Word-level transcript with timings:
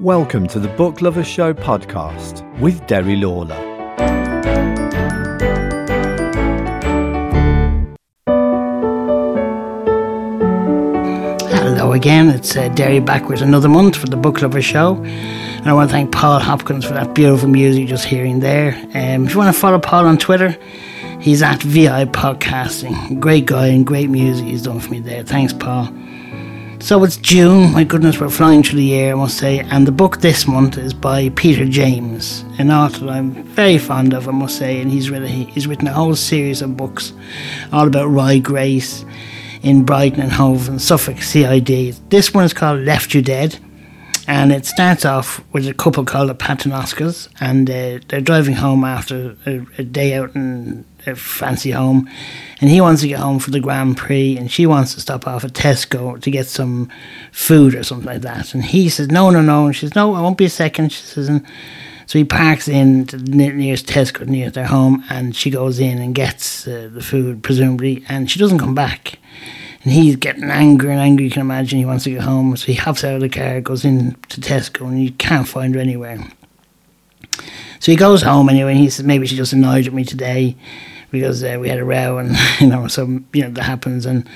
Welcome 0.00 0.46
to 0.48 0.60
the 0.60 0.68
Book 0.68 1.02
Lovers 1.02 1.26
Show 1.26 1.52
podcast 1.52 2.46
with 2.60 2.86
Derry 2.86 3.16
Lawler. 3.16 3.56
Hello 11.50 11.92
again, 11.94 12.28
it's 12.28 12.56
uh, 12.56 12.68
Derry 12.68 13.00
back 13.00 13.28
with 13.28 13.42
another 13.42 13.68
month 13.68 13.96
for 13.96 14.06
the 14.06 14.16
Book 14.16 14.40
Lovers 14.40 14.64
Show. 14.64 15.02
And 15.02 15.66
I 15.66 15.72
want 15.72 15.90
to 15.90 15.92
thank 15.92 16.12
Paul 16.12 16.38
Hopkins 16.38 16.84
for 16.84 16.92
that 16.92 17.12
beautiful 17.16 17.48
music 17.48 17.88
just 17.88 18.04
hearing 18.04 18.38
there. 18.38 18.74
Um, 18.94 19.26
if 19.26 19.32
you 19.32 19.38
want 19.38 19.52
to 19.52 19.60
follow 19.60 19.80
Paul 19.80 20.06
on 20.06 20.16
Twitter, 20.16 20.56
he's 21.18 21.42
at 21.42 21.60
VI 21.60 22.04
Podcasting. 22.04 23.18
Great 23.18 23.46
guy 23.46 23.66
and 23.66 23.84
great 23.84 24.10
music 24.10 24.46
he's 24.46 24.62
done 24.62 24.78
for 24.78 24.90
me 24.90 25.00
there. 25.00 25.24
Thanks, 25.24 25.52
Paul. 25.52 25.92
So 26.80 27.04
it's 27.04 27.16
June, 27.18 27.72
my 27.72 27.84
goodness, 27.84 28.18
we're 28.18 28.30
flying 28.30 28.62
through 28.62 28.78
the 28.78 28.84
year, 28.84 29.12
I 29.12 29.14
must 29.16 29.36
say. 29.36 29.58
And 29.58 29.86
the 29.86 29.92
book 29.92 30.20
this 30.20 30.46
month 30.46 30.78
is 30.78 30.94
by 30.94 31.28
Peter 31.30 31.66
James, 31.66 32.44
an 32.58 32.70
author 32.70 33.08
I'm 33.08 33.42
very 33.44 33.78
fond 33.78 34.14
of, 34.14 34.26
I 34.26 34.30
must 34.30 34.56
say. 34.56 34.80
And 34.80 34.90
he's, 34.90 35.10
really, 35.10 35.28
he's 35.28 35.66
written 35.66 35.88
a 35.88 35.92
whole 35.92 36.14
series 36.14 36.62
of 36.62 36.76
books 36.76 37.12
all 37.72 37.88
about 37.88 38.08
Roy 38.08 38.40
Grace 38.40 39.04
in 39.62 39.84
Brighton 39.84 40.20
and 40.20 40.32
Hove 40.32 40.68
and 40.68 40.80
Suffolk 40.80 41.20
CID. 41.20 41.96
This 42.10 42.32
one 42.32 42.44
is 42.44 42.54
called 42.54 42.80
Left 42.80 43.12
You 43.12 43.22
Dead. 43.22 43.58
And 44.28 44.52
it 44.52 44.66
starts 44.66 45.06
off 45.06 45.42
with 45.54 45.66
a 45.66 45.72
couple 45.72 46.04
called 46.04 46.28
the 46.28 46.34
Paternoskers, 46.34 47.30
and 47.40 47.68
uh, 47.70 47.98
they're 48.08 48.20
driving 48.20 48.56
home 48.56 48.84
after 48.84 49.34
a, 49.46 49.66
a 49.78 49.82
day 49.82 50.12
out 50.12 50.34
in 50.34 50.84
a 51.06 51.16
fancy 51.16 51.70
home, 51.70 52.06
and 52.60 52.68
he 52.68 52.78
wants 52.82 53.00
to 53.00 53.08
get 53.08 53.20
home 53.20 53.38
for 53.38 53.50
the 53.50 53.58
Grand 53.58 53.96
Prix, 53.96 54.36
and 54.36 54.50
she 54.52 54.66
wants 54.66 54.92
to 54.92 55.00
stop 55.00 55.26
off 55.26 55.44
at 55.44 55.54
Tesco 55.54 56.20
to 56.20 56.30
get 56.30 56.46
some 56.46 56.90
food 57.32 57.74
or 57.74 57.82
something 57.82 58.06
like 58.06 58.20
that. 58.20 58.52
And 58.52 58.62
he 58.62 58.90
says, 58.90 59.08
"No, 59.08 59.30
no, 59.30 59.40
no." 59.40 59.64
And 59.64 59.74
she 59.74 59.86
says, 59.86 59.94
"No, 59.94 60.14
I 60.14 60.20
won't 60.20 60.36
be 60.36 60.44
a 60.44 60.50
second. 60.50 60.92
She 60.92 61.02
says, 61.02 61.30
and 61.30 61.46
so 62.04 62.18
he 62.18 62.24
parks 62.24 62.68
in 62.68 63.06
to 63.06 63.16
the 63.16 63.30
nearest 63.30 63.86
Tesco 63.86 64.26
near 64.26 64.50
their 64.50 64.66
home, 64.66 65.04
and 65.08 65.34
she 65.34 65.48
goes 65.50 65.78
in 65.78 65.98
and 65.98 66.14
gets 66.14 66.68
uh, 66.68 66.90
the 66.92 67.02
food, 67.02 67.42
presumably, 67.42 68.04
and 68.10 68.30
she 68.30 68.38
doesn't 68.38 68.58
come 68.58 68.74
back. 68.74 69.18
And 69.82 69.92
he's 69.92 70.16
getting 70.16 70.44
angry 70.44 70.90
and 70.90 71.00
angry, 71.00 71.26
you 71.26 71.30
can 71.30 71.42
imagine. 71.42 71.78
He 71.78 71.84
wants 71.84 72.04
to 72.04 72.10
get 72.10 72.22
home. 72.22 72.56
So 72.56 72.66
he 72.66 72.74
hops 72.74 73.04
out 73.04 73.14
of 73.14 73.20
the 73.20 73.28
car, 73.28 73.60
goes 73.60 73.84
in 73.84 74.14
to 74.28 74.40
Tesco, 74.40 74.86
and 74.86 75.02
you 75.02 75.12
can't 75.12 75.46
find 75.46 75.74
her 75.74 75.80
anywhere. 75.80 76.18
So 77.80 77.92
he 77.92 77.96
goes 77.96 78.22
home 78.22 78.48
anyway, 78.48 78.72
and 78.72 78.80
he 78.80 78.90
says, 78.90 79.06
maybe 79.06 79.26
she 79.26 79.36
just 79.36 79.52
annoyed 79.52 79.86
at 79.86 79.92
me 79.92 80.04
today 80.04 80.56
because 81.10 81.44
uh, 81.44 81.58
we 81.60 81.68
had 81.68 81.78
a 81.78 81.84
row, 81.84 82.18
and, 82.18 82.36
you 82.60 82.66
know, 82.66 82.88
so, 82.88 83.06
you 83.32 83.42
know, 83.42 83.50
that 83.50 83.62
happens. 83.62 84.04
And 84.04 84.28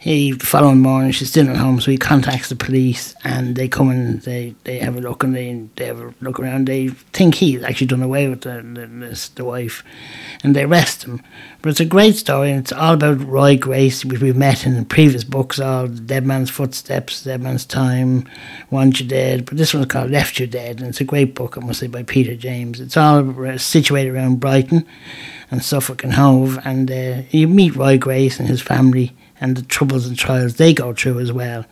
he, 0.00 0.32
the 0.32 0.46
following 0.46 0.80
morning, 0.80 1.12
she's 1.12 1.28
still 1.28 1.46
at 1.50 1.58
home, 1.58 1.78
so 1.78 1.90
he 1.90 1.98
contacts 1.98 2.48
the 2.48 2.56
police, 2.56 3.14
and 3.22 3.54
they 3.54 3.68
come 3.68 3.90
and 3.90 4.22
they, 4.22 4.54
they 4.64 4.78
have 4.78 4.96
a 4.96 5.00
look, 5.00 5.22
and 5.22 5.36
they, 5.36 5.68
they 5.76 5.84
have 5.84 6.00
a 6.00 6.14
look 6.22 6.40
around. 6.40 6.68
They 6.68 6.88
think 6.88 7.34
he's 7.34 7.62
actually 7.62 7.88
done 7.88 8.02
away 8.02 8.26
with 8.26 8.40
the, 8.40 8.62
the, 8.62 9.30
the 9.34 9.44
wife, 9.44 9.84
and 10.42 10.56
they 10.56 10.64
arrest 10.64 11.02
him. 11.02 11.22
But 11.60 11.68
it's 11.68 11.80
a 11.80 11.84
great 11.84 12.16
story, 12.16 12.50
and 12.50 12.60
it's 12.60 12.72
all 12.72 12.94
about 12.94 13.20
Roy 13.20 13.58
Grace, 13.58 14.02
which 14.02 14.22
we've 14.22 14.34
met 14.34 14.64
in 14.64 14.82
previous 14.86 15.22
books, 15.22 15.60
all 15.60 15.86
Dead 15.86 16.24
Man's 16.24 16.48
Footsteps, 16.48 17.24
Dead 17.24 17.42
Man's 17.42 17.66
Time, 17.66 18.26
Want 18.70 19.00
You 19.00 19.06
Dead. 19.06 19.44
But 19.44 19.58
this 19.58 19.74
one's 19.74 19.84
called 19.84 20.10
Left 20.10 20.40
You 20.40 20.46
Dead, 20.46 20.80
and 20.80 20.88
it's 20.88 21.02
a 21.02 21.04
great 21.04 21.34
book, 21.34 21.58
I 21.58 21.60
must 21.60 21.80
say, 21.80 21.88
by 21.88 22.04
Peter 22.04 22.36
James. 22.36 22.80
It's 22.80 22.96
all 22.96 23.58
situated 23.58 24.14
around 24.14 24.40
Brighton 24.40 24.86
and 25.50 25.62
Suffolk 25.62 26.04
and 26.04 26.14
Hove, 26.14 26.58
and 26.64 26.90
uh, 26.90 27.22
you 27.30 27.46
meet 27.48 27.76
Roy 27.76 27.98
Grace 27.98 28.40
and 28.40 28.48
his 28.48 28.62
family 28.62 29.12
and 29.40 29.56
the 29.56 29.62
troubles 29.62 30.06
and 30.06 30.18
trials 30.18 30.56
they 30.56 30.74
go 30.74 30.92
through 30.92 31.20
as 31.20 31.32
well. 31.32 31.64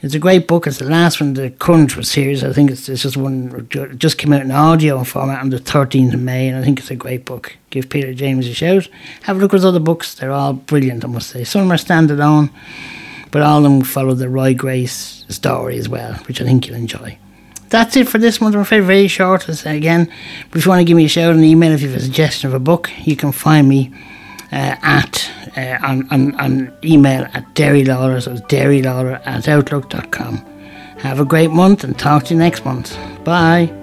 It's 0.00 0.14
a 0.14 0.20
great 0.20 0.46
book. 0.46 0.68
It's 0.68 0.78
the 0.78 0.84
last 0.84 1.20
one, 1.20 1.30
in 1.30 1.34
the 1.34 1.50
current 1.50 1.90
series. 2.06 2.44
I 2.44 2.52
think 2.52 2.70
it's, 2.70 2.88
it's 2.88 3.02
just 3.02 3.16
one, 3.16 3.68
just 3.98 4.16
came 4.16 4.32
out 4.32 4.42
in 4.42 4.52
audio 4.52 5.02
format 5.02 5.40
on 5.40 5.50
the 5.50 5.58
13th 5.58 6.14
of 6.14 6.20
May, 6.20 6.48
and 6.48 6.56
I 6.56 6.62
think 6.62 6.78
it's 6.78 6.90
a 6.90 6.96
great 6.96 7.24
book. 7.24 7.56
Give 7.70 7.88
Peter 7.88 8.14
James 8.14 8.46
a 8.46 8.54
shout. 8.54 8.88
Have 9.22 9.38
a 9.38 9.40
look 9.40 9.52
at 9.52 9.56
his 9.56 9.64
other 9.64 9.80
books. 9.80 10.14
They're 10.14 10.30
all 10.30 10.52
brilliant, 10.52 11.04
I 11.04 11.08
must 11.08 11.30
say. 11.30 11.42
Some 11.42 11.62
of 11.62 11.66
them 11.68 11.74
are 11.74 12.06
standalone, 12.06 12.50
but 13.32 13.42
all 13.42 13.58
of 13.58 13.64
them 13.64 13.82
follow 13.82 14.14
the 14.14 14.28
Roy 14.28 14.54
Grace 14.54 15.24
story 15.28 15.78
as 15.78 15.88
well, 15.88 16.14
which 16.28 16.40
I 16.40 16.44
think 16.44 16.68
you'll 16.68 16.76
enjoy. 16.76 17.18
That's 17.68 17.96
it 17.96 18.08
for 18.08 18.18
this 18.18 18.40
month. 18.40 18.54
I'm 18.54 18.62
afraid 18.62 18.80
very 18.80 19.08
short. 19.08 19.48
Again, 19.66 20.10
if 20.54 20.64
you 20.64 20.70
want 20.70 20.80
to 20.80 20.84
give 20.84 20.96
me 20.96 21.06
a 21.06 21.08
shout, 21.08 21.34
an 21.34 21.42
email 21.42 21.72
if 21.72 21.82
you 21.82 21.88
have 21.88 21.98
a 21.98 22.02
suggestion 22.02 22.48
of 22.48 22.54
a 22.54 22.60
book, 22.60 22.90
you 23.00 23.16
can 23.16 23.32
find 23.32 23.68
me 23.68 23.92
uh, 24.52 24.76
at 24.82 25.30
uh, 25.56 25.78
on, 25.86 26.08
on, 26.10 26.34
on 26.36 26.76
email 26.84 27.26
at 27.34 27.54
Derry 27.54 27.84
Lawler, 27.84 28.20
so 28.20 28.32
it's 28.32 28.40
Derry 28.42 28.82
Lawler 28.82 29.20
at 29.24 29.48
outlook.com. 29.48 30.36
Have 30.98 31.20
a 31.20 31.24
great 31.24 31.50
month 31.50 31.84
and 31.84 31.98
talk 31.98 32.24
to 32.24 32.34
you 32.34 32.40
next 32.40 32.64
month. 32.64 32.96
Bye. 33.24 33.77